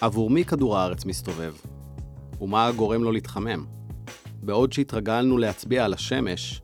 [0.00, 1.54] עבור מי כדור הארץ מסתובב?
[2.40, 3.64] ומה גורם לו להתחמם?
[4.42, 6.62] בעוד שהתרגלנו להצביע על השמש,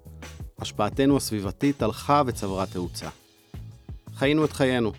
[0.59, 3.09] השפעתנו הסביבתית הלכה וצברה תאוצה.
[4.15, 4.93] חיינו את חיינו.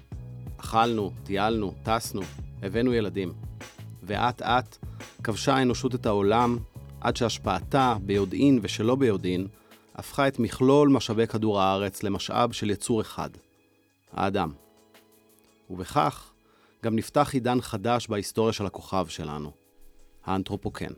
[0.58, 2.22] אכלנו, טיילנו, טסנו,
[2.64, 3.34] הבאנו ילדים.
[4.04, 4.78] ואט אט
[5.24, 6.58] כבשה האנושות את העולם,
[7.02, 9.48] עד שהשפעתה, ביודעין ושלא ביודעין,
[9.96, 13.30] הפכה את מכלול משאבי כדור הארץ למשאב של יצור אחד,
[14.14, 14.52] האדם.
[15.70, 16.32] ובכך
[16.86, 19.52] גם נפתח עידן חדש בהיסטוריה של הכוכב שלנו,
[20.24, 20.94] האנתרופוקן.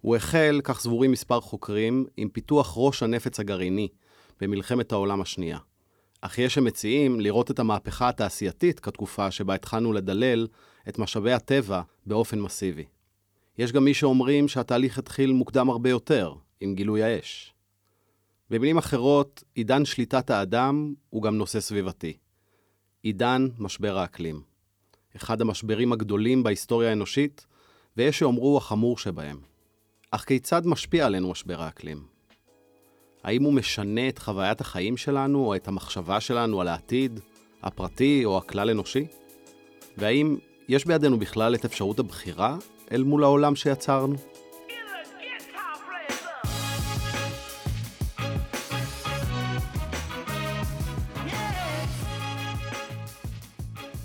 [0.00, 3.88] הוא החל, כך סבורים מספר חוקרים, עם פיתוח ראש הנפץ הגרעיני
[4.40, 5.58] במלחמת העולם השנייה.
[6.20, 10.46] אך יש שמציעים לראות את המהפכה התעשייתית כתקופה שבה התחלנו לדלל
[10.88, 12.84] את משאבי הטבע באופן מסיבי.
[13.58, 17.54] יש גם מי שאומרים שהתהליך התחיל מוקדם הרבה יותר, עם גילוי האש.
[18.50, 22.16] במילים אחרות, עידן שליטת האדם הוא גם נושא סביבתי.
[23.02, 24.55] עידן משבר האקלים.
[25.16, 27.46] אחד המשברים הגדולים בהיסטוריה האנושית,
[27.96, 29.38] ויש שאומרו החמור שבהם.
[30.10, 32.02] אך כיצד משפיע עלינו משבר האקלים?
[33.24, 37.20] האם הוא משנה את חוויית החיים שלנו או את המחשבה שלנו על העתיד,
[37.62, 39.06] הפרטי או הכלל-אנושי?
[39.98, 40.36] והאם
[40.68, 42.56] יש בידינו בכלל את אפשרות הבחירה
[42.92, 44.16] אל מול העולם שיצרנו?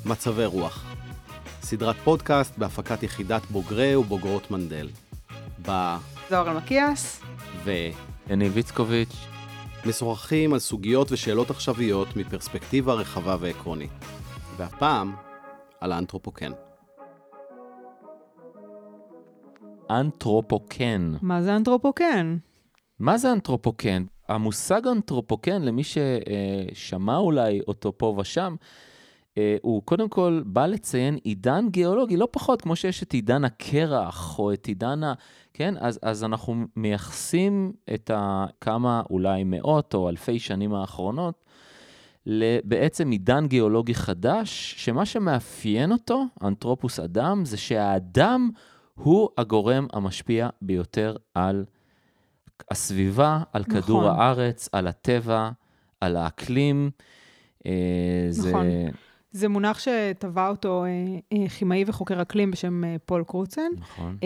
[0.06, 0.91] מצבי רוח
[1.72, 4.90] סדרת פודקאסט בהפקת יחידת בוגרי ובוגרות מנדל.
[5.68, 5.96] ב...
[6.30, 7.22] זוהר אלמקיאס.
[7.64, 7.72] ו...
[8.30, 9.16] יניב איצקוביץ'.
[9.86, 13.92] משוחחים על סוגיות ושאלות עכשוויות מפרספקטיבה רחבה ועקרונית.
[14.58, 15.16] והפעם,
[15.80, 16.52] על האנתרופוקן.
[19.90, 21.14] אנתרופוקן.
[21.22, 22.38] מה זה אנתרופוקן?
[23.00, 24.04] מה זה אנתרופוקן?
[24.30, 28.56] המושג אנתרופוקן, למי ששמע אולי אותו פה ושם,
[29.62, 34.54] הוא קודם כל בא לציין עידן גיאולוגי, לא פחות, כמו שיש את עידן הקרח, או
[34.54, 35.14] את עידן ה...
[35.54, 35.74] כן?
[35.80, 41.46] אז, אז אנחנו מייחסים את הכמה, אולי מאות או אלפי שנים האחרונות,
[42.64, 48.50] בעצם עידן גיאולוגי חדש, שמה שמאפיין אותו, אנתרופוס אדם, זה שהאדם
[48.96, 51.66] הוא הגורם המשפיע ביותר על
[52.72, 53.82] הסביבה, על נכון.
[53.82, 55.50] כדור הארץ, על הטבע,
[56.02, 56.92] על האקלים.
[57.66, 57.72] אה,
[58.38, 58.66] נכון.
[58.66, 58.90] זה...
[59.32, 60.86] זה מונח שטבע אותו
[61.34, 63.72] אה, כימאי וחוקר אקלים בשם פול קרוצן.
[63.78, 64.18] נכון.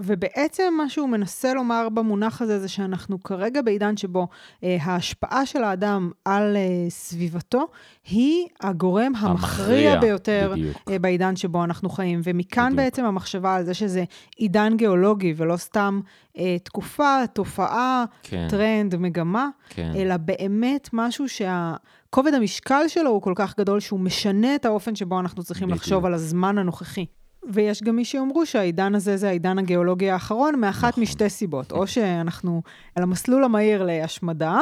[0.00, 4.28] ובעצם מה שהוא מנסה לומר במונח הזה זה שאנחנו כרגע בעידן שבו
[4.64, 7.66] אה, ההשפעה של האדם על אה, סביבתו
[8.10, 10.54] היא הגורם המכריע, המכריע ביותר
[10.90, 12.20] אה, בעידן שבו אנחנו חיים.
[12.24, 12.76] ומכאן בדיוק.
[12.76, 14.04] בעצם המחשבה על זה שזה
[14.36, 16.00] עידן גיאולוגי ולא סתם
[16.38, 18.46] אה, תקופה, תופעה, כן.
[18.50, 19.92] טרנד, מגמה, כן.
[19.96, 21.74] אלא באמת משהו שה...
[22.10, 25.82] כובד המשקל שלו הוא כל כך גדול שהוא משנה את האופן שבו אנחנו צריכים בדיוק.
[25.82, 27.06] לחשוב על הזמן הנוכחי.
[27.48, 31.02] ויש גם מי שיאמרו שהעידן הזה זה העידן הגיאולוגי האחרון, מאחת נכון.
[31.02, 31.72] משתי סיבות.
[31.72, 32.62] או שאנחנו
[32.96, 34.60] על המסלול המהיר להשמדה,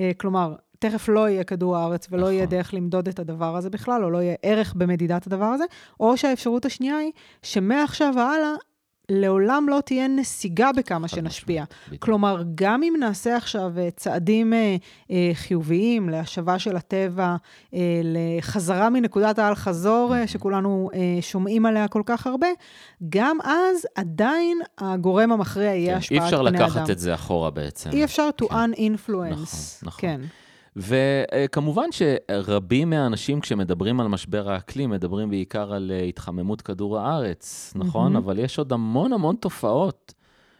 [0.00, 2.32] אה, כלומר, תכף לא יהיה כדור הארץ ולא נכון.
[2.32, 5.64] יהיה דרך למדוד את הדבר הזה בכלל, או לא יהיה ערך במדידת הדבר הזה,
[6.00, 8.54] או שהאפשרות השנייה היא שמעכשיו והלאה
[9.10, 11.64] לעולם לא תהיה נסיגה בכמה שנשפיע.
[11.98, 14.76] כלומר, גם אם נעשה עכשיו אה, צעדים אה,
[15.10, 17.36] אה, חיוביים להשבה של הטבע,
[18.04, 20.90] לחזרה מנקודת האל-חזור, שכולנו
[21.20, 22.46] שומעים עליה כל כך הרבה,
[23.08, 26.54] גם אז עדיין הגורם המכריע יהיה כן, השפעת בני אדם.
[26.54, 27.90] אי אפשר לקחת את זה אחורה בעצם.
[27.92, 28.54] אי אפשר to כן.
[28.54, 29.32] uninfluence.
[29.32, 30.00] נכון, נכון.
[30.00, 30.20] כן.
[30.76, 38.16] וכמובן שרבים מהאנשים כשמדברים על משבר האקלים, מדברים בעיקר על אה, התחממות כדור הארץ, נכון?
[38.16, 38.18] Mm-hmm.
[38.18, 40.14] אבל יש עוד המון המון תופעות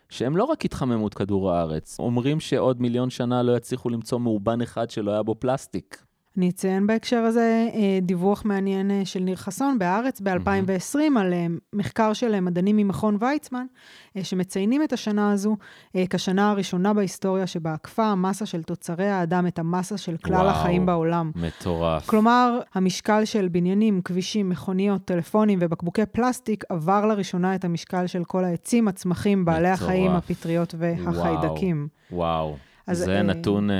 [0.08, 1.96] שהן לא רק התחממות כדור הארץ.
[1.98, 6.04] אומרים שעוד מיליון שנה לא יצליחו למצוא מאובן אחד שלא היה בו פלסטיק.
[6.38, 11.20] אני אציין בהקשר הזה אה, דיווח מעניין אה, של ניר חסון בהארץ ב-2020 mm-hmm.
[11.20, 13.66] על אה, מחקר של מדענים ממכון ויצמן,
[14.22, 15.56] שמציינים את השנה הזו
[16.10, 20.86] כשנה הראשונה בהיסטוריה שבה עקפה המסה של תוצרי האדם את המסה של כלל וואו, החיים
[20.86, 21.30] בעולם.
[21.34, 22.06] מטורף.
[22.06, 28.44] כלומר, המשקל של בניינים, כבישים, מכוניות, טלפונים ובקבוקי פלסטיק עבר לראשונה את המשקל של כל
[28.44, 29.82] העצים, הצמחים, בעלי מטורף.
[29.82, 31.88] החיים, הפטריות והחיידקים.
[32.12, 32.46] וואו.
[32.46, 32.69] וואו.
[32.90, 33.76] אז, זה אה, נתון אה,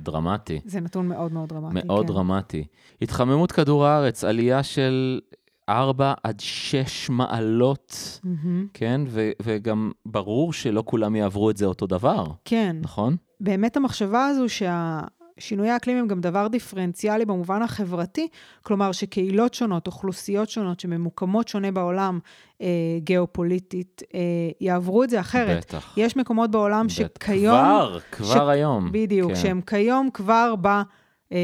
[0.00, 0.60] דרמטי.
[0.64, 2.12] זה נתון מאוד מאוד דרמטי, מאוד כן.
[2.12, 2.64] דרמטי.
[3.02, 5.20] התחממות כדור הארץ, עלייה של
[5.68, 8.48] 4 עד 6 מעלות, mm-hmm.
[8.74, 9.00] כן?
[9.08, 12.26] ו- וגם ברור שלא כולם יעברו את זה אותו דבר.
[12.44, 12.76] כן.
[12.82, 13.16] נכון?
[13.40, 15.00] באמת המחשבה הזו שה...
[15.38, 18.28] שינויי האקלים הם גם דבר דיפרנציאלי במובן החברתי,
[18.62, 22.18] כלומר שקהילות שונות, אוכלוסיות שונות שממוקמות שונה בעולם
[22.60, 22.66] אה,
[22.98, 24.20] גיאופוליטית, אה,
[24.60, 25.58] יעברו את זה אחרת.
[25.58, 25.94] בטח.
[25.96, 26.94] יש מקומות בעולם בטח.
[26.94, 27.54] שכיום...
[27.54, 28.48] כבר, כבר ש...
[28.48, 28.92] היום.
[28.92, 29.36] בדיוק, כן.
[29.36, 30.68] שהם כיום כבר ב...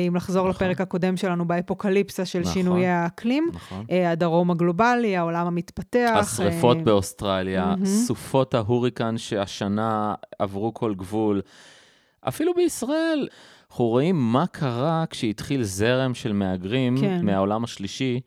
[0.08, 0.66] אם לחזור נכון.
[0.66, 3.50] לפרק הקודם שלנו באפוקליפסה של נכון, שינויי האקלים.
[3.54, 3.84] נכון.
[3.90, 6.16] הדרום הגלובלי, העולם המתפתח.
[6.20, 7.86] השרפות באוסטרליה, mm-hmm.
[7.86, 11.40] סופות ההוריקן שהשנה עברו כל גבול.
[12.28, 13.28] אפילו בישראל,
[13.70, 17.24] אנחנו רואים מה קרה כשהתחיל זרם של מהגרים כן.
[17.24, 18.20] מהעולם השלישי.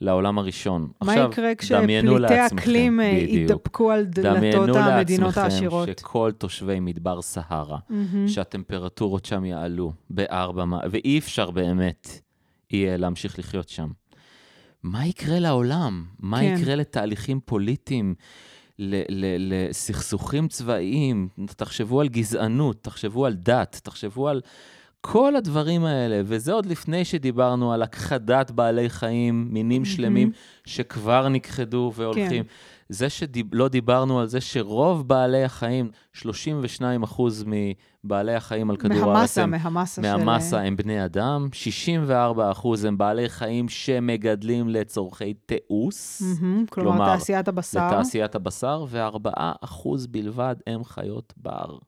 [0.00, 0.88] לעולם הראשון.
[1.02, 5.72] מה עכשיו, יקרה כשפליטי אקלים יתדפקו על דלתות המדינות העשירות?
[5.72, 7.94] דמיינו לעצמכם שכל תושבי מדבר סהרה, mm-hmm.
[8.28, 12.08] שהטמפרטורות שם יעלו בארבע, ואי אפשר באמת
[12.70, 13.88] יהיה להמשיך לחיות שם.
[14.82, 16.04] מה יקרה לעולם?
[16.18, 16.54] מה כן.
[16.58, 18.14] יקרה לתהליכים פוליטיים?
[18.78, 24.40] לסכסוכים צבאיים, תחשבו על גזענות, תחשבו על דת, תחשבו על
[25.00, 30.30] כל הדברים האלה, וזה עוד לפני שדיברנו על הכחדת בעלי חיים, מינים שלמים
[30.64, 32.42] שכבר נכחדו והולכים.
[32.42, 32.48] כן.
[32.88, 39.38] זה שלא דיברנו על זה שרוב בעלי החיים, 32 אחוז מבעלי החיים על כדור הארץ,
[39.38, 40.16] מהמסה, מהמסה של...
[40.16, 47.06] מהמסה הם בני אדם, 64 אחוז הם בעלי חיים שמגדלים לצורכי תיעוש, mm-hmm, כלומר, כלומר
[47.16, 49.30] תעשיית הבשר, לתעשיית הבשר, ו-4
[49.60, 51.78] אחוז בלבד הם חיות בר.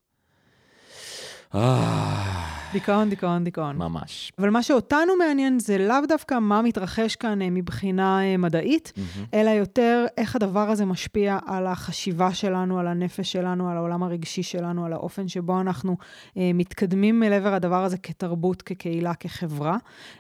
[2.72, 3.76] דיכאון, דיכאון, דיכאון.
[3.76, 4.32] ממש.
[4.38, 9.20] אבל מה שאותנו מעניין זה לאו דווקא מה מתרחש כאן אה, מבחינה אה, מדעית, mm-hmm.
[9.34, 14.42] אלא יותר איך הדבר הזה משפיע על החשיבה שלנו, על הנפש שלנו, על העולם הרגשי
[14.42, 15.96] שלנו, על האופן שבו אנחנו
[16.36, 19.76] אה, מתקדמים אל עבר הדבר הזה כתרבות, כקהילה, כחברה.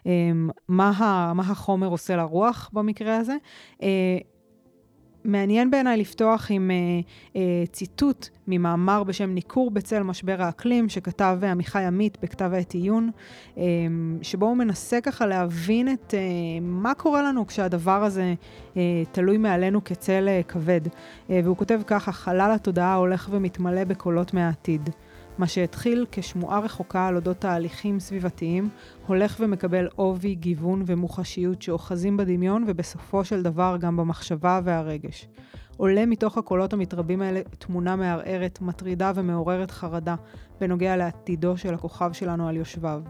[0.06, 0.12] אה,
[0.68, 3.36] מה, ה, מה החומר עושה לרוח במקרה הזה.
[3.82, 4.18] אה,
[5.24, 7.38] מעניין בעיניי לפתוח עם uh, uh,
[7.72, 13.10] ציטוט ממאמר בשם ניכור בצל משבר האקלים, שכתב עמיחי עמית בכתב העת עיון,
[13.54, 13.58] uh,
[14.22, 16.16] שבו הוא מנסה ככה להבין את uh,
[16.62, 18.34] מה קורה לנו כשהדבר הזה
[18.74, 18.76] uh,
[19.12, 20.86] תלוי מעלינו כצל uh, כבד.
[20.86, 20.90] Uh,
[21.44, 24.90] והוא כותב ככה, חלל התודעה הולך ומתמלא בקולות מהעתיד.
[25.38, 28.68] מה שהתחיל כשמועה רחוקה על אודות תהליכים סביבתיים,
[29.06, 35.28] הולך ומקבל עובי, גיוון ומוחשיות שאוחזים בדמיון ובסופו של דבר גם במחשבה והרגש.
[35.76, 40.14] עולה מתוך הקולות המתרבים האלה תמונה מערערת, מטרידה ומעוררת חרדה
[40.60, 43.02] בנוגע לעתידו של הכוכב שלנו על יושביו.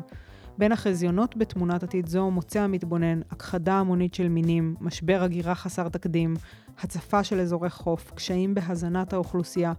[0.59, 6.35] בין החזיונות בתמונת עתיד זו מוצא המתבונן הכחדה המונית של מינים, משבר הגירה חסר תקדים,
[6.82, 9.73] הצפה של אזורי חוף, קשיים בהזנת האוכלוסייה,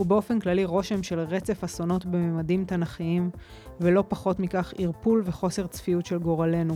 [0.00, 3.30] ובאופן כללי רושם של רצף אסונות בממדים תנכיים,
[3.80, 6.74] ולא פחות מכך ערפול וחוסר צפיות של גורלנו.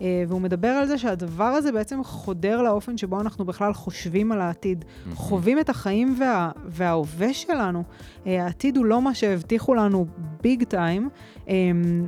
[0.00, 4.40] אה, והוא מדבר על זה שהדבר הזה בעצם חודר לאופן שבו אנחנו בכלל חושבים על
[4.40, 4.84] העתיד,
[5.14, 7.82] חווים את החיים וה, וההווה שלנו.
[8.26, 10.06] אה, העתיד הוא לא מה שהבטיחו לנו
[10.42, 11.08] ביג טיים,
[11.48, 12.06] אמ,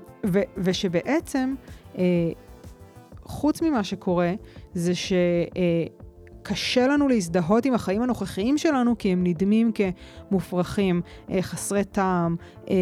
[0.57, 1.55] ושבעצם,
[1.99, 2.05] אה,
[3.23, 4.33] חוץ ממה שקורה,
[4.75, 5.13] זה ש...
[6.49, 11.01] קשה לנו להזדהות עם החיים הנוכחיים שלנו כי הם נדמים כמופרכים,
[11.31, 12.37] אה, חסרי טעם,
[12.71, 12.75] אה,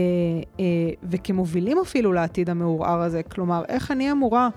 [0.61, 0.64] אה,
[1.02, 3.22] וכמובילים אפילו לעתיד המעורער הזה.
[3.22, 4.49] כלומר, איך אני אמורה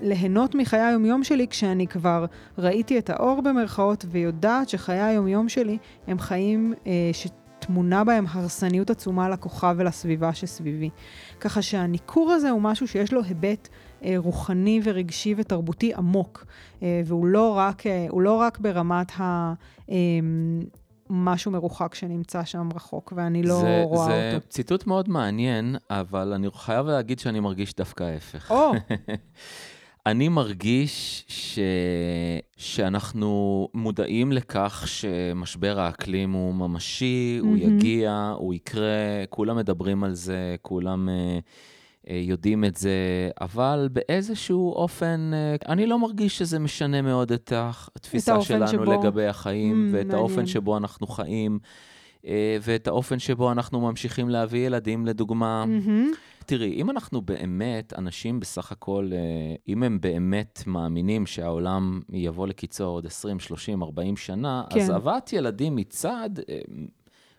[0.00, 2.24] ליהנות מחיי היומיום שלי כשאני כבר
[2.58, 6.74] ראיתי את האור במרכאות ויודעת שחיי היומיום שלי הם חיים
[7.12, 7.26] ש...
[7.58, 10.90] טמונה בהם הרסניות עצומה לכוכב ולסביבה שסביבי.
[11.40, 13.68] ככה שהניכור הזה הוא משהו שיש לו היבט
[14.16, 16.46] רוחני ורגשי ותרבותי עמוק,
[16.82, 19.54] אה, והוא לא רק, אה, לא רק ברמת ה...
[19.90, 19.96] אה,
[21.10, 24.44] משהו מרוחק שנמצא שם רחוק, ואני לא זה, רואה זה אותו.
[24.44, 28.50] זה ציטוט מאוד מעניין, אבל אני חייב להגיד שאני מרגיש דווקא ההפך.
[28.50, 28.72] או!
[30.06, 31.58] אני מרגיש ש...
[32.56, 37.46] שאנחנו מודעים לכך שמשבר האקלים הוא ממשי, mm-hmm.
[37.46, 41.42] הוא יגיע, הוא יקרה, כולם מדברים על זה, כולם uh,
[42.08, 42.90] יודעים את זה,
[43.40, 48.84] אבל באיזשהו אופן, uh, אני לא מרגיש שזה משנה מאוד את התפיסה את שלנו שבו...
[48.84, 50.18] לגבי החיים, mm, ואת מעניין.
[50.18, 51.58] האופן שבו אנחנו חיים.
[52.62, 55.64] ואת האופן שבו אנחנו ממשיכים להביא ילדים, לדוגמה.
[55.64, 56.16] Mm-hmm.
[56.48, 59.18] תראי, אם אנחנו באמת, אנשים בסך הכל, אה,
[59.68, 64.80] אם הם באמת מאמינים שהעולם יבוא לקיצור עוד 20, 30, 40 שנה, כן.
[64.80, 66.58] אז הבאת ילדים מצד, אה,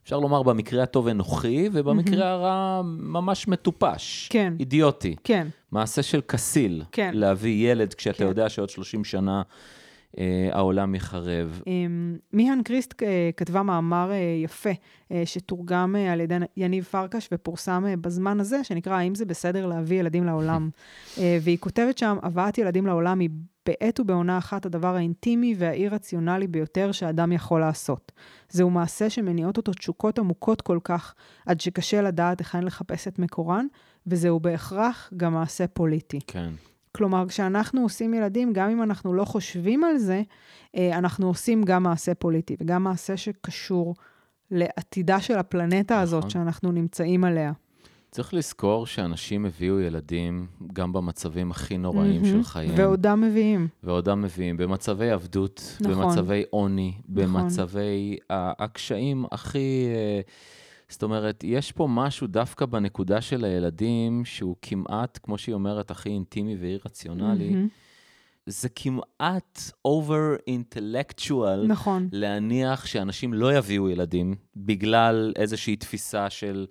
[0.10, 2.30] אפשר לומר במקרה הטוב אנוכי, ובמקרה.
[2.32, 4.28] הרע ממש מטופש.
[4.30, 4.54] כן.
[4.60, 5.16] אידיוטי.
[5.24, 5.48] כן.
[5.72, 6.84] מעשה של כסיל.
[6.92, 7.12] כן.
[7.14, 8.26] להביא ילד כשאתה כן.
[8.26, 9.42] יודע שעוד 30 שנה...
[10.18, 11.62] אה, העולם יחרב.
[11.68, 14.70] אמ, מיהן קריסט אה, כתבה מאמר אה, יפה,
[15.26, 20.70] שתורגם על ידי יניב פרקש ופורסם בזמן הזה, שנקרא האם זה בסדר להביא ילדים לעולם.
[21.42, 23.30] והיא כותבת שם, הבאת ילדים לעולם היא
[23.66, 28.12] בעת ובעונה אחת הדבר האינטימי והאי-רציונלי ביותר שאדם יכול לעשות.
[28.50, 31.14] זהו מעשה שמניעות אותו תשוקות עמוקות כל כך,
[31.46, 33.66] עד שקשה לדעת היכן לחפש את מקורן,
[34.08, 36.20] וזהו בהכרח גם מעשה פוליטי.
[36.28, 36.50] כן.
[36.92, 40.22] כלומר, כשאנחנו עושים ילדים, גם אם אנחנו לא חושבים על זה,
[40.76, 43.96] אה, אנחנו עושים גם מעשה פוליטי, וגם מעשה שקשור
[44.52, 46.30] לעתידה של הפלנטה הזאת נכון.
[46.30, 47.52] שאנחנו נמצאים עליה.
[48.12, 52.74] צריך לזכור שאנשים הביאו ילדים גם במצבים הכי נוראים של חייהם.
[52.78, 53.68] ועודם מביאים.
[53.84, 55.94] ועודם מביאים, במצבי עבדות, נכון.
[55.94, 57.24] במצבי עוני, נכון.
[57.24, 59.86] במצבי הקשיים הכי...
[60.90, 65.92] אה, זאת אומרת, יש פה משהו דווקא בנקודה של הילדים, שהוא כמעט, כמו שהיא אומרת,
[65.92, 67.50] הכי אינטימי ואי-רציונלי.
[67.50, 67.68] מהמם.
[68.46, 72.10] זה כמעט over intellectual נכון.
[72.12, 76.66] להניח שאנשים לא יביאו ילדים בגלל איזושהי תפיסה של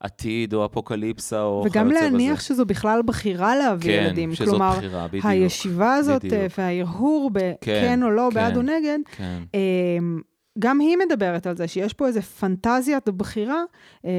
[0.00, 2.46] עתיד או אפוקליפסה או וגם כיוצא להניח בזה.
[2.46, 4.34] שזו בכלל בחירה להביא כן, ילדים.
[4.34, 5.26] שזאת כלומר, בחירה, בדיוק.
[5.26, 6.34] הישיבה הזאת בדיוק.
[6.34, 8.34] אה, וההרהור כן, בכן או לא, כן.
[8.34, 10.20] בעד או נגד, כן, אמ,
[10.58, 13.62] גם היא מדברת על זה, שיש פה איזו פנטזיית בחירה,
[14.04, 14.10] אה,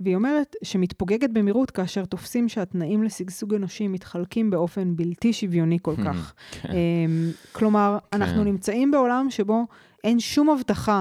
[0.00, 6.34] והיא אומרת שמתפוגגת במהירות כאשר תופסים שהתנאים לשגשוג אנושי מתחלקים באופן בלתי שוויוני כל כך.
[6.50, 6.68] כן.
[6.72, 9.66] אמ, כלומר, אנחנו נמצאים בעולם שבו
[10.04, 11.00] אין שום הבטחה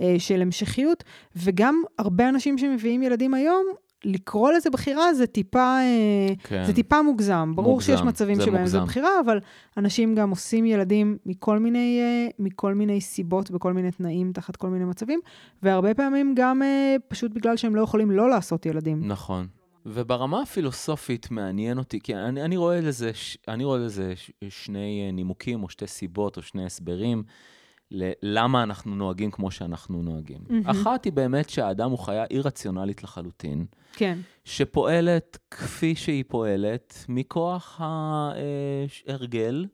[0.00, 1.04] אה, של המשכיות,
[1.36, 3.66] וגם הרבה אנשים שמביאים ילדים היום,
[4.04, 6.64] לקרוא לזה בחירה זה טיפה, אה, כן.
[6.64, 7.52] זה טיפה מוגזם.
[7.56, 8.90] ברור מוגזם, שיש מצבים זה שבהם זו מוגזם.
[8.90, 9.38] בחירה, אבל
[9.76, 14.68] אנשים גם עושים ילדים מכל מיני, אה, מכל מיני סיבות, בכל מיני תנאים, תחת כל
[14.68, 15.20] מיני מצבים,
[15.62, 19.08] והרבה פעמים גם אה, פשוט בגלל שהם לא יכולים לא לעשות ילדים.
[19.08, 19.46] נכון.
[19.86, 23.10] וברמה הפילוסופית מעניין אותי, כי אני, אני רואה לזה,
[23.48, 27.22] אני רואה לזה ש- שני נימוקים או שתי סיבות או שני הסברים
[27.90, 30.38] ללמה אנחנו נוהגים כמו שאנחנו נוהגים.
[30.48, 30.66] מהמם.
[30.66, 37.80] אחת היא באמת שהאדם הוא חיה אי-רציונלית לחלוטין, כן, שפועלת כפי שהיא פועלת מכוח
[39.08, 39.66] ההרגל,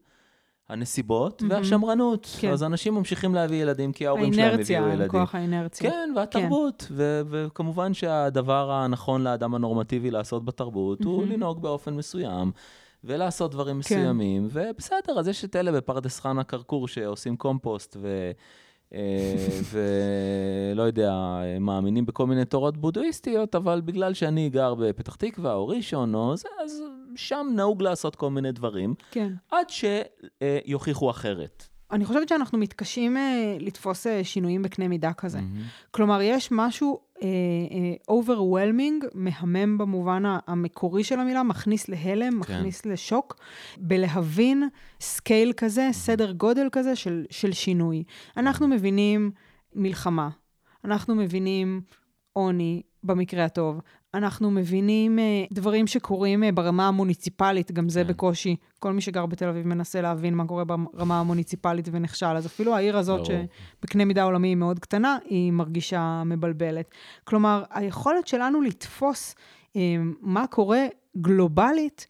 [0.69, 1.55] הנסיבות מהמם.
[1.55, 2.37] והשמרנות.
[2.41, 2.51] כן.
[2.51, 5.09] אז אנשים ממשיכים להביא ילדים כי ההורים שלהם האינרציה, הביאו ילדים.
[5.11, 5.91] כוח האינרציה.
[5.91, 6.87] כן, והתרבות.
[6.91, 11.33] ו- וכמובן שהדבר הנכון לאדם הנורמטיבי לעשות בתרבות הוא מהמם.
[11.33, 12.53] לנהוג באופן מסוים.
[13.07, 13.99] ולעשות דברים כן.
[13.99, 18.31] מסוימים, ובסדר, אז יש את אלה בפרדס חנה כרכור שעושים קומפוסט ו...
[18.95, 19.37] אה,
[20.73, 21.15] ולא יודע,
[21.61, 26.49] מאמינים בכל מיני תורות בודהיסטיות, אבל בגלל שאני גר בפתח תקווה או ראשון, או זה,
[26.65, 26.83] אז
[27.17, 29.33] שם נהוג לעשות כל מיני דברים, כן.
[29.51, 31.67] עד שיוכיחו אחרת.
[31.91, 35.41] אני חושבת שאנחנו מתקשים אה, לתפוס אה, שינויים בקנה מידה כזה.
[35.41, 35.63] מהמם.
[35.91, 37.01] כלומר, יש משהו
[38.11, 42.39] overwhelming, מהמם במובן המקורי של המילה, מכניס להלם, כן.
[42.39, 43.37] מכניס לשוק,
[43.77, 44.69] בלהבין
[45.01, 48.05] scale כזה, סדר גודל כזה של, של שינוי.
[48.37, 49.31] אנחנו מבינים
[49.75, 50.29] מלחמה,
[50.85, 51.81] אנחנו מבינים
[52.33, 53.81] עוני, במקרה הטוב.
[54.15, 58.09] אנחנו מבינים אה, דברים שקורים אה, ברמה המוניציפלית, גם זה כן.
[58.09, 58.57] בקושי.
[58.79, 62.37] כל מי שגר בתל אביב מנסה להבין מה קורה ברמה המוניציפלית ונכשל.
[62.37, 63.45] אז אפילו העיר הזאת, ברור.
[63.81, 66.91] שבקנה מידה עולמי היא מאוד קטנה, היא מרגישה מבלבלת.
[67.25, 69.35] כלומר, היכולת שלנו לתפוס
[69.77, 70.87] אה, מה קורה
[71.17, 72.07] גלובלית,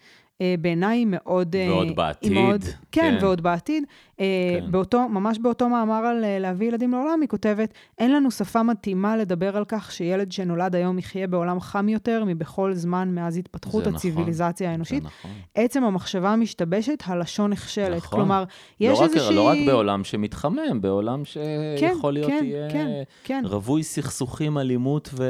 [0.61, 1.57] בעיניי היא מאוד...
[1.57, 3.25] אה, ועוד בעתיד, מאוד, כן, כן.
[3.25, 3.85] ועוד בעתיד.
[4.21, 4.25] אה,
[4.61, 4.71] כן.
[4.71, 9.17] באותו, ממש באותו מאמר על אה, להביא ילדים לעולם, היא כותבת, אין לנו שפה מתאימה
[9.17, 13.95] לדבר על כך שילד שנולד היום יחיה בעולם חם יותר מבכל זמן מאז התפתחות נכון,
[13.95, 15.03] הציוויליזציה האנושית.
[15.03, 15.31] זה נכון.
[15.55, 17.97] עצם המחשבה המשתבשת, הלשון נכשלת.
[17.97, 18.19] נכון.
[18.19, 18.45] כלומר,
[18.81, 19.37] יש לא איזושהי...
[19.37, 22.89] לא רק בעולם שמתחמם, בעולם כן, שיכול להיות כן, יהיה כן,
[23.25, 23.43] כן.
[23.45, 25.25] רווי סכסוכים, אלימות ו...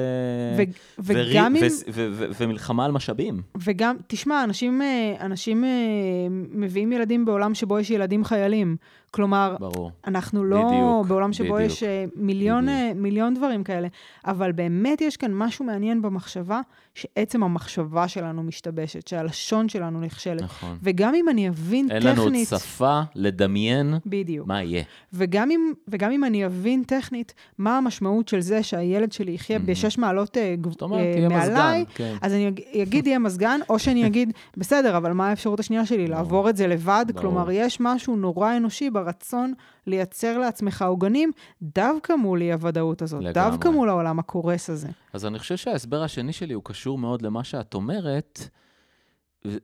[0.57, 0.63] ו-
[0.99, 1.63] וגם אם...
[1.63, 3.43] ו- ו- ו- ומלחמה על משאבים.
[3.65, 5.71] וגם, תשמע, אנשים, אה, אנשים אה,
[6.31, 8.77] מביאים ילדים בעולם שבו יש ילדים חיילים.
[9.17, 9.91] כלומר, ברור.
[10.07, 12.79] אנחנו לא בדיוק, בעולם שבו בדיוק, יש אה, מיליון, בדיוק.
[12.79, 13.89] אה, מיליון דברים כאלה,
[14.27, 16.61] אבל באמת יש כאן משהו מעניין במחשבה,
[16.95, 20.43] שעצם המחשבה שלנו משתבשת, שהלשון שלנו נכשלת.
[20.43, 20.79] נכון.
[20.83, 22.17] וגם אם אני אבין אין טכנית...
[22.19, 24.47] לנו עוד שפה לדמיין בדיוק.
[24.49, 24.83] מה יהיה.
[25.13, 29.71] וגם אם, וגם אם אני אבין טכנית מה המשמעות של זה שהילד שלי יחיה מהמם.
[29.71, 31.95] בשש מעלות אה, זאת אומרת, מעליי, מזגן.
[31.95, 32.15] כן.
[32.23, 36.07] אז אני אג- אגיד יהיה מזגן, או שאני אגיד, בסדר, אבל מה האפשרות השנייה שלי?
[36.07, 37.07] לעבור את זה לבד?
[37.17, 39.53] כלומר, יש משהו נורא אנושי ברצון
[39.87, 41.33] לייצר לעצמך עוגנים,
[41.63, 43.51] דווקא מול אי-הוודאות הזאת, לגמרי.
[43.51, 44.89] דווקא מול העולם הקורס הזה.
[45.13, 48.49] אז אני חושב שההסבר השני שלי הוא קשור מאוד למה שאת אומרת.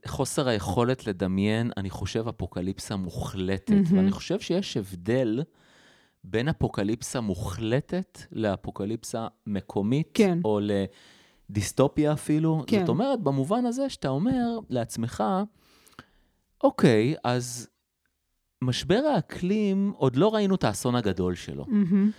[0.06, 3.70] חוסר היכולת לדמיין, אני חושב, אפוקליפסה מוחלטת.
[3.70, 3.98] מהמם.
[3.98, 5.42] ואני חושב שיש הבדל
[6.24, 10.38] בין אפוקליפסה מוחלטת לאפוקליפסה מקומית, כן.
[10.44, 10.60] או
[11.50, 12.64] לדיסטופיה אפילו.
[12.66, 12.80] כן.
[12.80, 15.24] זאת אומרת, במובן הזה שאתה אומר לעצמך,
[16.64, 17.68] אוקיי, אז
[18.62, 21.64] משבר האקלים, עוד לא ראינו את האסון הגדול שלו.
[21.68, 22.10] מהמם.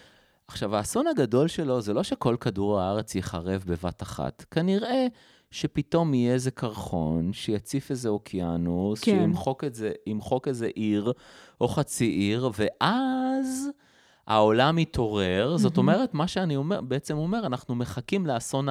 [0.48, 4.46] עכשיו, האסון הגדול שלו זה לא שכל כדור הארץ ייחרב בבת אחת.
[4.52, 5.08] כנראה
[5.52, 9.12] שפתאום יהיה איזה קרחון שיציף איזה אוקיינוס, כן.
[9.12, 11.14] שימחוק את זה, ימחוק איזה עיר
[11.62, 13.70] או חצי עיר, ואז
[14.28, 15.58] העולם יתעורר.
[15.58, 15.90] זאת מהמם.
[15.90, 18.68] אומרת, מה שאני אומר, בעצם אומר, אנחנו מחכים לאסון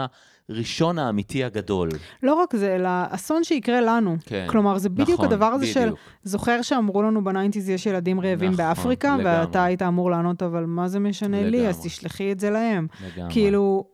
[0.49, 1.89] הראשון האמיתי הגדול.
[2.23, 4.17] לא רק זה, אלא אסון שיקרה לנו.
[4.27, 4.47] כן.
[4.49, 5.99] כלומר, זה בדיוק נכון, הדבר הזה של, בדיוק.
[6.23, 9.25] זוכר שאמרו לנו ב nineties יש ילדים רעבים נכון, באפריקה, לגמרי.
[9.25, 11.69] ואתה היית אמור לענות, אבל מה זה משנה לי?
[11.69, 11.89] אז לגמרי.
[11.91, 12.87] תשלחי את זה להם.
[13.15, 13.33] לגמרי.
[13.33, 13.85] כאילו,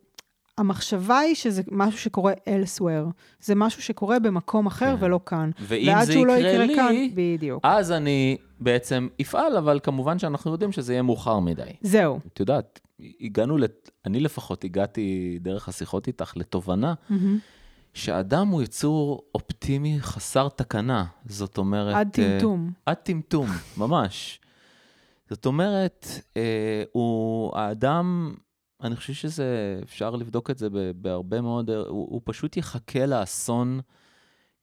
[0.58, 3.10] המחשבה היא שזה משהו שקורה elsewhere.
[3.40, 5.04] זה משהו שקורה במקום אחר כן.
[5.04, 5.50] ולא כאן.
[5.60, 7.60] ואם זה לא יקרה יקרה לי, כאן, בדיוק.
[7.62, 11.62] אז אני בעצם אפעל, אבל כמובן שאנחנו יודעים שזה יהיה מאוחר מדי.
[11.82, 12.20] זהו.
[12.32, 12.80] את יודעת,
[13.20, 13.90] הגענו, לת...
[14.06, 17.38] אני לפחות הגעתי דרך השיחות איתך לתובנה מהמם.
[17.94, 21.04] שאדם הוא יצור אופטימי חסר תקנה.
[21.26, 21.94] זאת אומרת...
[21.94, 22.70] עד אה, טמטום.
[22.86, 23.46] עד טמטום,
[23.76, 24.40] ממש.
[25.30, 28.34] זאת אומרת, אה, הוא, האדם,
[28.82, 33.80] אני חושב שזה, אפשר לבדוק את זה בהרבה מאוד, הוא, הוא פשוט יחכה לאסון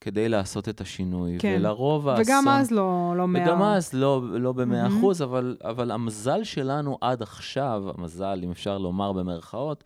[0.02, 1.38] כדי לעשות את השינוי.
[1.40, 1.56] כן.
[1.60, 2.24] ולרוב האסון...
[2.26, 3.44] וגם אז לא, לא מאה.
[3.44, 4.98] וגם אז לא, לא במאה מהמם.
[4.98, 9.84] אחוז, אבל, אבל המזל שלנו עד עכשיו, המזל, אם אפשר לומר במרכאות,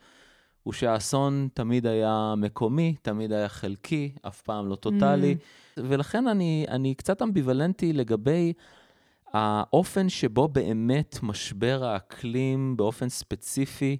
[0.64, 5.36] הוא שהאסון תמיד היה מקומי, תמיד היה חלקי, אף פעם לא טוטאלי.
[5.40, 5.82] Mm.
[5.88, 8.54] ולכן אני, אני קצת אמביוולנטי לגבי
[9.34, 13.98] האופן שבו באמת משבר האקלים באופן ספציפי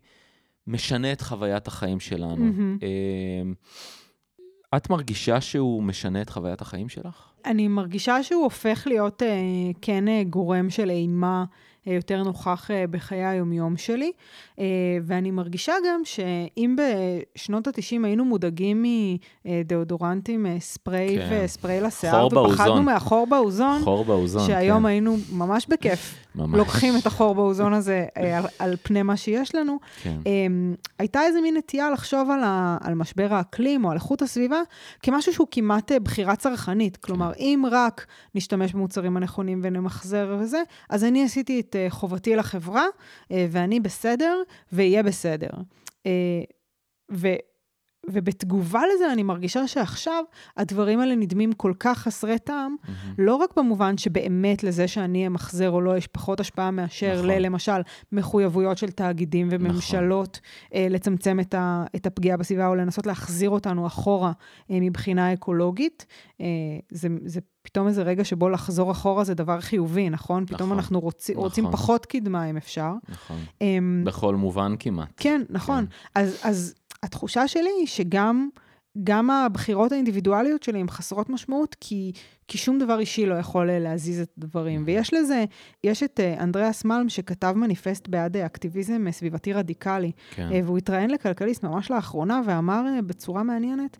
[0.68, 2.46] משנה את חוויית החיים שלנו.
[2.82, 3.54] אמ,
[4.78, 7.29] את מרגישה שהוא משנה את חוויית החיים שלך?
[7.46, 9.28] אני מרגישה שהוא הופך להיות אה,
[9.82, 11.46] כן אה, גורם של אימה
[11.88, 14.12] אה, יותר נוכח אה, בחיי היומיום שלי,
[14.60, 14.66] אה,
[15.04, 16.76] ואני מרגישה גם שאם
[17.36, 18.86] בשנות ה-90 היינו מודאגים
[19.46, 21.42] מדאודורנטים, אה, ספריי כן.
[21.46, 22.86] וספריי לשיער, ופחדנו באוזון.
[22.86, 24.86] מהחור באוזון, חור באוזון, שהיום כן.
[24.86, 26.58] היינו ממש בכיף ממש.
[26.58, 29.78] לוקחים את החור באוזון הזה אה, על, על פני מה שיש לנו.
[30.04, 30.18] כן.
[30.26, 34.62] אמ, הייתה איזה מין נטייה לחשוב על, ה, על משבר האקלים או על איכות הסביבה
[35.04, 36.98] כמשהו שהוא כמעט אה, בחירה צרכנית.
[36.98, 38.06] כלומר, אם רק
[38.36, 42.86] נשתמש במוצרים הנכונים ונמחזר וזה, אז אני עשיתי את אה, חובתי לחברה,
[43.32, 44.42] אה, ואני בסדר,
[44.74, 45.50] ויהיה בסדר.
[46.06, 46.42] אה,
[47.12, 47.28] ו...
[48.14, 50.24] ובתגובה לזה אני מרגישה שעכשיו
[50.58, 53.14] הדברים האלה נדמים כל כך חסרי טעם, מהמם.
[53.18, 57.28] לא רק במובן שבאמת לזה שאני אמחזר או לא, יש פחות השפעה מאשר נכון.
[57.28, 60.40] ללמשל מחויבויות של תאגידים וממשלות
[60.74, 64.32] אה, לצמצם את, ה, את הפגיעה בסביבה או לנסות להחזיר אותנו אחורה
[64.72, 66.06] אה, מבחינה אקולוגית.
[66.42, 66.46] אה,
[66.92, 70.46] זה, זה פתאום איזה רגע שבו לחזור אחורה זה דבר חיובי, נכון?
[70.46, 71.46] פתאום נכון, אנחנו רוצים, נכון.
[71.46, 72.94] רוצים פחות קדמה אם אפשר.
[73.10, 73.38] נכון.
[73.62, 75.10] אמ, בכל מובן כמעט.
[75.18, 75.86] כן, נכון.
[76.16, 78.50] אז, אז התחושה שלי היא שגם
[79.04, 82.12] גם הבחירות האינדיבידואליות שלי הן חסרות משמעות, כי,
[82.48, 84.84] כי שום דבר אישי לא יכול אה, להזיז את הדברים.
[84.86, 85.46] ויש לזה,
[85.84, 90.50] יש את אה, אנדריאס מלם שכתב מניפסט בעד אה, אקטיביזם סביבתי רדיקלי, כן.
[90.66, 93.98] והוא התראיין לכלכליסט ממש לאחרונה ואמר בצורה מעניינת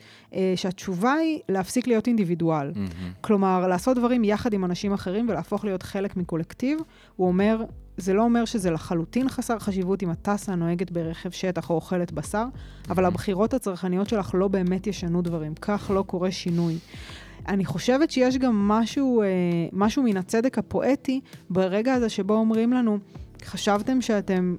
[0.56, 2.72] שהתשובה היא להפסיק להיות אינדיבידואל.
[2.76, 2.90] מהמם.
[3.22, 6.80] כלומר, לעשות דברים יחד עם אנשים אחרים ולהפוך להיות חלק מקולקטיב.
[7.16, 7.64] הוא אומר,
[8.00, 12.12] זה לא אומר שזה לחלוטין חסר חשיבות אם את טסה, נוהגת ברכב שטח או אוכלת
[12.12, 12.46] בשר,
[12.90, 15.54] אבל הבחירות הצרכניות שלך לא באמת ישנו דברים.
[15.56, 16.78] כך לא קורה שינוי.
[17.48, 19.28] אני חושבת שיש גם משהו, אה,
[19.74, 22.98] משהו מן הצדק הפואטי ברגע הזה שבו אומרים לנו,
[23.46, 24.56] חשבתם שאתם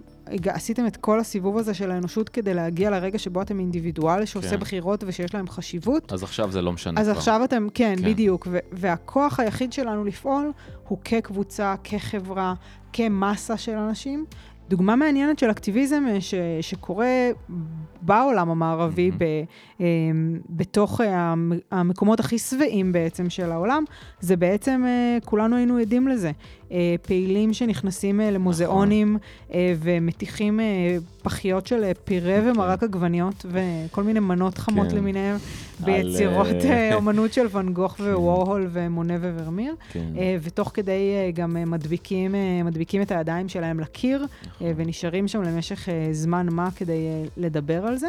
[0.48, 4.60] עשיתם את כל הסיבוב הזה של האנושות כדי להגיע לרגע שבו אתם אינדיבידואל שעושה כן.
[4.60, 6.12] בחירות ושיש להם חשיבות?
[6.12, 7.16] אז עכשיו זה לא משנה אז כבר.
[7.16, 8.04] עכשיו אתם, כן, כן.
[8.10, 8.48] בדיוק.
[8.50, 10.52] ו- והכוח היחיד שלנו לפעול
[10.88, 12.54] הוא כקבוצה, כחברה,
[12.92, 14.24] כמסה של אנשים.
[14.70, 17.30] דוגמה מעניינת של אקטיביזם אה, ש- שקורה
[18.02, 19.18] בעולם המערבי, מהמם.
[19.18, 19.24] ב-
[19.80, 19.86] אה,
[20.50, 23.84] בתוך אה, המ- המקומות הכי שבעים בעצם של העולם,
[24.20, 24.84] זה בעצם,
[25.24, 26.30] כולנו היינו עדים לזה.
[27.02, 29.18] פעילים שנכנסים למוזיאונים
[29.54, 30.60] אה, ומטיחים
[31.22, 34.96] פחיות של פירה ומרק עגבניות וכל מיני מנות חמות כן.
[34.96, 40.00] למיניהם על, ביצירות אה, אומנות של ואן גוך ווורהול ומונה וורמיר, כן.
[40.42, 41.00] ותוך כדי
[41.34, 44.59] גם מדביקים, מדביקים את הידיים שלהם לקיר, נכון.
[44.62, 48.08] אה, ונשארים שם למשך אה, זמן מה כדי אה, לדבר על זה,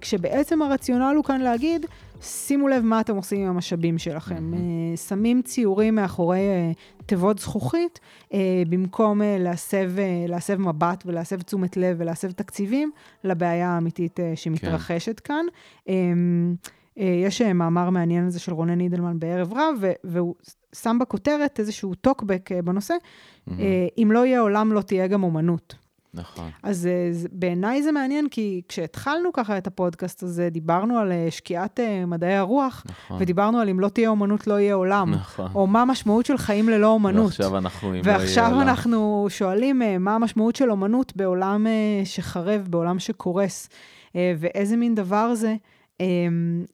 [0.00, 1.86] כשבעצם הרציונל הוא כאן להגיד,
[2.22, 4.52] שימו לב מה אתם עושים עם המשאבים שלכם.
[5.08, 6.40] שמים ציורים מאחורי
[7.06, 8.00] תיבות זכוכית,
[8.68, 9.92] במקום להסב,
[10.28, 12.90] להסב מבט ולהסב תשומת לב ולהסב תקציבים
[13.24, 15.44] לבעיה האמיתית שמתרחשת כאן.
[16.98, 20.34] אה, יש אה, מאמר מעניין על זה של רונן אידלמן בערב רב, והוא
[20.74, 22.94] שם בכותרת איזשהו טוקבק אה, בנושא.
[23.50, 25.74] אה, אם לא יהיה עולם, לא תהיה גם אומנות.
[26.16, 26.50] נכון.
[26.62, 26.88] אז
[27.32, 33.16] בעיניי זה מעניין, כי כשהתחלנו ככה את הפודקאסט הזה, דיברנו על שקיעת מדעי הרוח, נכון.
[33.20, 35.10] ודיברנו על אם לא תהיה אומנות, לא יהיה עולם.
[35.10, 35.50] נכון.
[35.54, 37.26] או מה המשמעות של חיים ללא אומנות.
[37.26, 37.88] ועכשיו אנחנו...
[37.88, 38.60] אם לא יהיה ועכשיו עולם.
[38.60, 41.66] אנחנו שואלים מה המשמעות של אומנות בעולם
[42.04, 43.68] שחרב, בעולם שקורס,
[44.14, 45.54] ואיזה מין דבר זה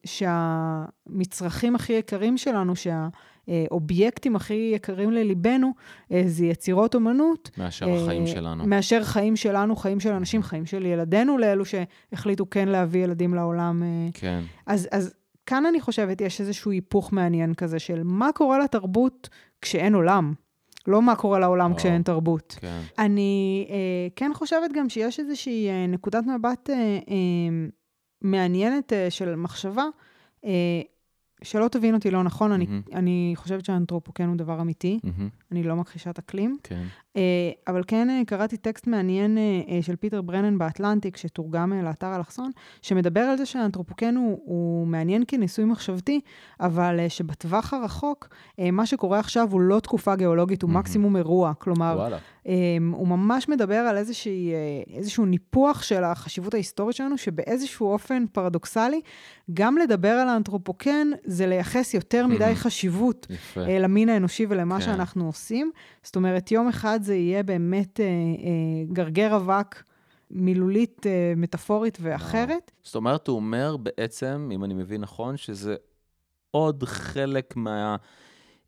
[0.04, 5.72] שהמצרכים הכי יקרים שלנו, שהאובייקטים הכי יקרים לליבנו,
[6.12, 7.50] אה, זה יצירות אומנות.
[7.58, 8.66] מאשר אה, החיים שלנו.
[8.66, 13.82] מאשר חיים שלנו, חיים של אנשים, חיים של ילדינו, לאלו שהחליטו כן להביא ילדים לעולם.
[13.82, 14.40] אה, כן.
[14.66, 15.14] אז, אז
[15.46, 19.28] כאן אני חושבת, יש איזשהו היפוך מעניין כזה של מה קורה לתרבות
[19.62, 20.34] כשאין עולם.
[20.86, 21.76] לא מה קורה לעולם או.
[21.76, 22.56] כשאין תרבות.
[22.60, 22.80] כן.
[22.98, 27.66] אני אה, כן חושבת גם שיש איזושהי אה, נקודת מבט אה, אה,
[28.22, 29.84] מעניינת uh, של מחשבה.
[31.42, 32.82] שלא תבין אותי לא נכון, אני, מהמם.
[32.94, 36.56] אני חושבת שהאנתרופוקן הוא דבר אמיתי, מהמם, אני לא מכחישת אקלים.
[36.62, 36.82] כן.
[37.16, 41.82] אה, אבל כן אה, קראתי טקסט מעניין אה, אה, של פיטר ברנן באטלנטיק, שתורגם אה,
[41.82, 42.50] לאתר אלכסון,
[42.82, 46.20] שמדבר על זה שהאנתרופוקן הוא, הוא מעניין כניסוי מחשבתי,
[46.60, 48.28] אבל אה, שבטווח הרחוק,
[48.72, 50.80] מה שקורה עכשיו הוא לא תקופה גיאולוגית, הוא מהמם.
[50.80, 51.52] מקסימום אירוע.
[51.58, 52.18] כלומר, וואלה.
[52.92, 54.52] הוא ממש מדבר על איזושהי,
[54.94, 59.00] איזשהו ניפוח של החשיבות ההיסטורית שלנו, שבאיזשהו אופן פרדוקסלי,
[59.54, 62.54] גם לדבר על האנתרופוקן זה לייחס יותר מדי מהמם.
[62.54, 63.60] חשיבות יפה.
[63.60, 64.84] אה, למין האנושי ולמה כן.
[64.84, 65.70] שאנחנו עושים.
[66.02, 68.10] זאת אומרת, יום אחד זה יהיה באמת אה, אה,
[68.92, 69.82] גרגר אבק
[70.30, 72.70] מילולית, אה, מטאפורית ואחרת.
[72.82, 75.76] זאת אומרת, הוא אומר בעצם, אם אני מבין נכון, שזה
[76.50, 77.54] עוד חלק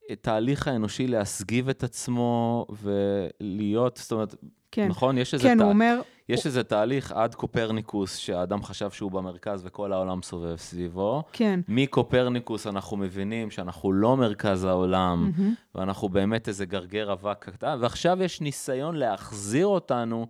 [0.09, 4.35] מהתהליך האנושי להסגיב את עצמו ולהיות, זאת אומרת,
[4.73, 5.19] כן, נכון?
[5.19, 5.65] יש איזה, כן, תה...
[5.65, 11.23] אומר, יש איזה תהליך עד קופרניקוס, שהאדם חשב שהוא במרכז וכל העולם סובב סביבו.
[11.33, 15.55] כן, מקופרניקוס אנחנו מבינים שאנחנו לא מרכז העולם, מהמם.
[15.75, 20.27] ואנחנו באמת איזה גרגר אבק קטן, ועכשיו יש ניסיון להחזיר אותנו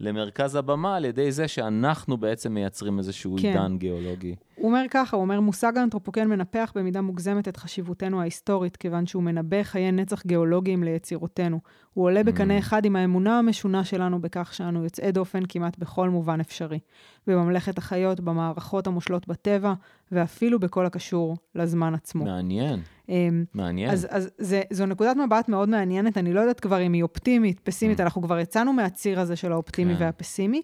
[0.00, 3.48] למרכז הבמה על ידי זה שאנחנו בעצם מייצרים איזשהו כן.
[3.48, 4.34] עידן גיאולוגי.
[4.60, 9.22] הוא אומר ככה, הוא אומר, מושג האנתרופוקן מנפח במידה מוגזמת את חשיבותנו ההיסטורית, כיוון שהוא
[9.22, 11.60] מנבא חיי נצח גיאולוגיים ליצירותינו.
[11.94, 12.60] הוא עולה בקנה Mm.
[12.60, 16.78] אחד עם האמונה המשונה שלנו בכך שאנו יוצאי דופן כמעט בכל מובן אפשרי.
[17.26, 19.74] בממלכת החיות, במערכות המושלות בטבע,
[20.12, 22.24] ואפילו בכל הקשור לזמן עצמו.
[22.24, 23.90] מעניין, אמ, מעניין.
[23.90, 27.60] אז, אז זה, זו נקודת מבט מאוד מעניינת, אני לא יודעת כבר אם היא אופטימית,
[27.60, 28.02] פסימית, Mm.
[28.02, 30.02] אנחנו כבר יצאנו מהציר הזה של האופטימי כן.
[30.04, 30.62] והפסימי,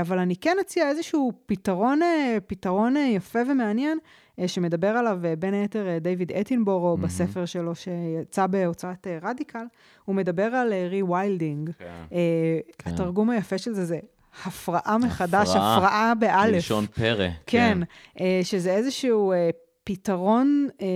[0.00, 3.98] אבל אני כן אציע איזשהו פתרון, אה, פתרון אה, יפה ומעניין,
[4.38, 7.02] אה, שמדבר עליו אה, בין היתר אה, דיוויד אטינבורו, מהמם.
[7.08, 9.64] בספר שלו שיצא בהוצאת אה, רדיקל,
[10.04, 11.70] הוא מדבר על rewilding.
[11.78, 11.84] כן.
[12.12, 12.90] אה, כן.
[12.90, 13.98] התרגום היפה של זה זה
[14.44, 16.54] הפראה מחדש, הפראה, הפראה באלף.
[16.54, 17.28] מלשון פרא.
[17.46, 17.78] כן,
[18.20, 19.50] אה, שזה איזשהו אה,
[19.84, 20.86] פתרון אה,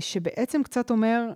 [0.00, 1.30] שבעצם קצת אומר,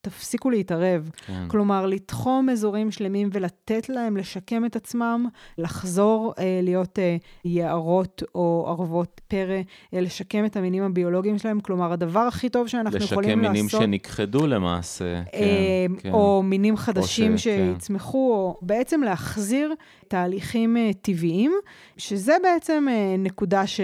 [0.00, 1.10] תפסיקו להתערב.
[1.26, 1.48] כן.
[1.48, 8.64] כלומר, לתחום אזורים שלמים ולתת להם לשקם את עצמם, לחזור אה, להיות אה, יערות או
[8.68, 9.60] ערבות פרא,
[9.94, 11.60] אה, לשקם את המינים הביולוגיים שלהם.
[11.60, 13.82] כלומר, הדבר הכי טוב שאנחנו יכולים לשקם מינים לעשות...
[13.82, 15.22] שנכחדו למעשה.
[15.32, 16.12] כן, אה, כן.
[16.12, 17.72] או מינים חדשים ש- כן.
[17.74, 19.74] שיצמחו, או בעצם להחזיר
[20.08, 21.52] תהליכים אה, טבעיים,
[21.96, 23.80] שזה בעצם אה, נקודה ש...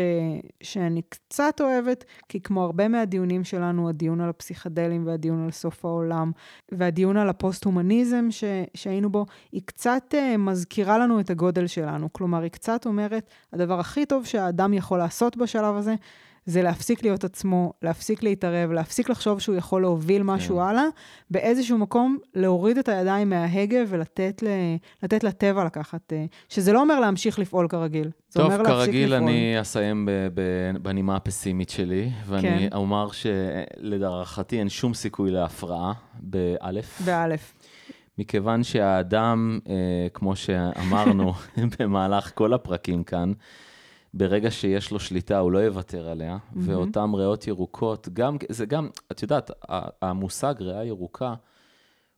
[0.62, 6.05] שאני קצת אוהבת, כי כמו הרבה מהדיונים שלנו, הדיון על הפסיכדלים והדיון על סוף העולם,
[6.72, 8.44] והדיון על הפוסט-הומניזם ש...
[8.74, 12.12] שהיינו בו, היא קצת אה, מזכירה לנו את הגודל שלנו.
[12.12, 15.94] כלומר, היא קצת אומרת, הדבר הכי טוב שהאדם יכול לעשות בשלב הזה,
[16.46, 20.62] זה להפסיק להיות עצמו, להפסיק להתערב, להפסיק לחשוב שהוא יכול להוביל משהו כן.
[20.62, 20.84] הלאה,
[21.30, 24.46] באיזשהו מקום להוריד את הידיים מההגה ולתת ל,
[25.02, 28.10] לתת לטבע לקחת, אה, שזה לא אומר להמשיך לפעול כרגיל.
[28.28, 29.22] זה טוב, אומר להפסיק כרגיל לפעול.
[29.22, 32.76] אני אסיים ב- ב- בנימה הפסימית שלי, ואני כן.
[32.76, 37.02] אומר שלהערכתי אין שום סיכוי להפרעה, באלף.
[37.04, 37.54] באלף.
[38.18, 39.74] מכיוון שהאדם, אה,
[40.14, 41.32] כמו שאמרנו
[41.78, 43.32] במהלך כל הפרקים כאן,
[44.16, 46.68] ברגע שיש לו שליטה, הוא לא יוותר עליה, מהמם.
[46.68, 49.50] ואותן ריאות ירוקות, גם, זה גם, את יודעת,
[50.02, 51.34] המושג ריאה ירוקה,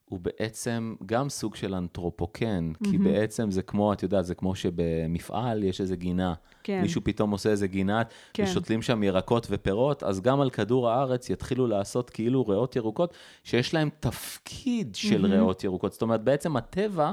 [0.05, 3.05] הוא בעצם גם סוג של אנתרופוקן, כי מהמם.
[3.05, 6.35] בעצם זה כמו, את יודעת, זה כמו שבמפעל יש איזה גינה.
[6.63, 6.81] כן.
[6.83, 8.03] מישהו פתאום עושה איזה גינה,
[8.35, 8.45] כן.
[8.45, 13.75] ושותלים שם ירקות ופירות, אז גם על כדור הארץ יתחילו לעשות כאילו ריאות ירוקות, שיש
[13.75, 15.35] להם תפקיד של מהמם.
[15.35, 15.93] ריאות ירוקות.
[15.93, 17.13] זאת אומרת, בעצם הטבע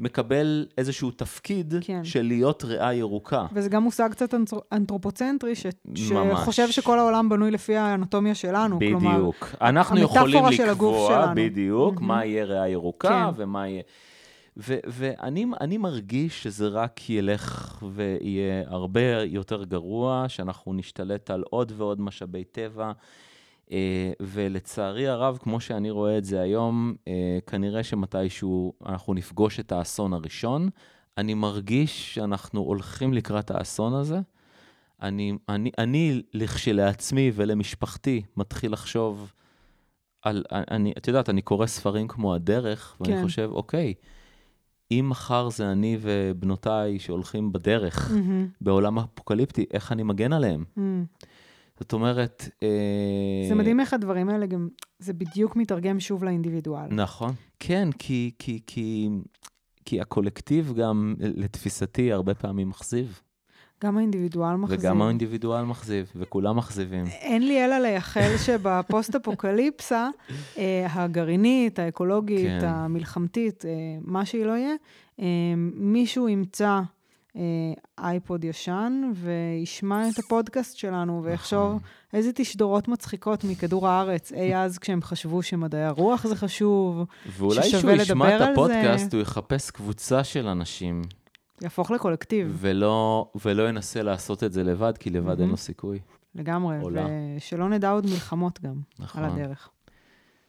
[0.00, 2.04] מקבל איזשהו תפקיד כן.
[2.04, 3.46] של להיות ריאה ירוקה.
[3.52, 5.66] וזה גם מושג קצת אנתר- אנתרופוצנטרי, ש...
[6.10, 6.40] ממש.
[6.40, 8.78] שחושב שכל העולם בנוי לפי האנטומיה שלנו.
[8.78, 9.48] כלומר, בדיוק.
[9.60, 11.32] אנחנו המטאפורה יכולים של לקבוע.
[11.36, 12.08] בדיוק מהמם.
[12.08, 13.42] מה יהיה ריאה ירוקה כן.
[13.42, 13.82] ומה יהיה...
[14.56, 21.72] ו- ואני אני מרגיש שזה רק ילך ויהיה הרבה יותר גרוע, שאנחנו נשתלט על עוד
[21.76, 22.92] ועוד משאבי טבע.
[23.74, 29.72] אה, ולצערי הרב, כמו שאני רואה את זה היום, אה, כנראה שמתישהו אנחנו נפגוש את
[29.72, 30.68] האסון הראשון.
[31.18, 34.20] אני מרגיש שאנחנו הולכים לקראת האסון הזה.
[35.02, 39.32] אני, אני, אני לכשלעצמי ולמשפחתי מתחיל לחשוב
[40.22, 43.22] על, אני, את יודעת, אני קורא ספרים כמו הדרך, ואני כן.
[43.22, 43.94] חושב, אוקיי,
[44.90, 50.64] אם מחר זה אני ובנותיי שהולכים בדרך מהמם, בעולם אפוקליפטי, איך אני מגן עליהם?
[50.76, 51.04] מהמם.
[51.80, 52.48] זאת אומרת...
[52.62, 56.86] אה, זה מדהים איך הדברים האלה גם, זה בדיוק מתרגם שוב לאינדיבידואל.
[56.90, 57.32] נכון.
[57.60, 59.08] כן, כי, כי, כי,
[59.84, 63.20] כי הקולקטיב גם, לתפיסתי, הרבה פעמים מכזיב.
[63.84, 64.78] גם האינדיבידואל מחזיר.
[64.78, 67.04] וגם האינדיבידואל מכזיב, וכולם מכזיבים.
[67.06, 70.08] אין לי אלא לייחל שבפוסט-אפוקליפסה,
[70.58, 72.66] אה, הגרעינית, האקולוגית, כן.
[72.66, 74.74] המלחמתית, אה, מה שהיא לא יהיה,
[75.20, 75.24] אה,
[75.74, 76.80] מישהו ימצא
[77.98, 81.78] אייפוד ישן, וישמע את הפודקאסט שלנו, ויחשוב נכון.
[82.12, 84.32] איזה תשדורות מצחיקות מכדור הארץ.
[84.40, 87.04] אי אז כשהם חשבו שמדעי הרוח זה חשוב,
[87.38, 88.52] ואולי ששווה כשהוא ישמע לדבר את על זה.
[88.52, 91.02] הפודקאסט, הוא יחפש קבוצה של אנשים,
[91.60, 95.48] יהפוך לקולקטיב, ולא, ולא ינסה לעשות את זה לבד, כי לבד אין.
[95.48, 95.98] לו סיכוי.
[96.34, 97.06] לגמרי, עולה.
[97.36, 99.24] ושלא נדע עוד מלחמות גם נכון.
[99.24, 99.68] על הדרך.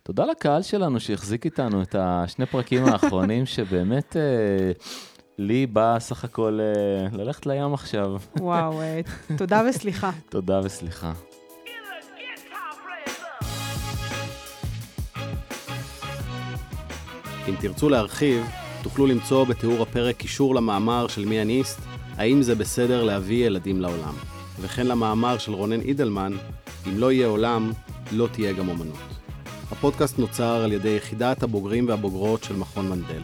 [0.03, 4.71] תודה לקהל שלנו שהחזיק איתנו את השני פרקים האחרונים, שבאמת אה,
[5.37, 8.15] לי בא סך הכל אה, ללכת לים עכשיו.
[8.39, 9.01] וואו, אה,
[9.37, 10.11] תודה וסליחה.
[10.29, 11.13] תודה וסליחה.
[17.49, 18.45] אם תרצו להרחיב,
[18.83, 21.79] תוכלו למצוא בתיאור הפרק קישור למאמר של מי הניסט,
[22.17, 24.13] האם זה בסדר להביא ילדים לעולם,
[24.59, 26.33] וכן למאמר של רונן אידלמן,
[26.87, 27.71] אם לא יהיה עולם,
[28.11, 28.97] לא תהיה גם אומנות.
[29.71, 33.21] הפודקאסט נוצר על ידי יחידת הבוגרים והבוגרות של מכון מנדל.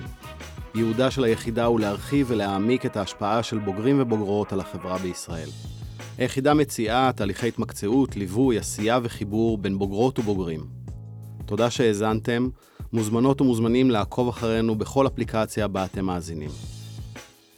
[0.76, 5.50] ייעודה של היחידה הוא להרחיב ולהעמיק את ההשפעה של בוגרים ובוגרות על החברה בישראל.
[6.18, 10.66] היחידה מציעה תהליכי התמקצעות, ליווי, עשייה וחיבור בין בוגרות ובוגרים.
[11.46, 12.50] תודה שהאזנתם,
[12.94, 16.50] מוזמנות ומוזמנים לעקוב אחרינו בכל אפליקציה בה אתם מאזינים.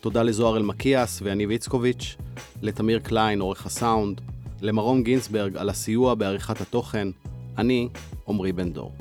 [0.01, 2.15] תודה לזוהר אלמקיאס ויניב איצקוביץ',
[2.61, 4.21] לתמיר קליין, עורך הסאונד,
[4.61, 7.07] למרום גינסברג על הסיוע בעריכת התוכן,
[7.57, 7.89] אני
[8.27, 8.91] עמרי בן דור.